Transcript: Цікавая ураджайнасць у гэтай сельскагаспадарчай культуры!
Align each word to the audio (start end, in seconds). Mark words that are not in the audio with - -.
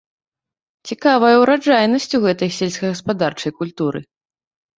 Цікавая 0.91 1.29
ураджайнасць 1.41 2.09
у 2.19 2.21
гэтай 2.25 2.51
сельскагаспадарчай 2.57 3.51
культуры! 3.61 3.99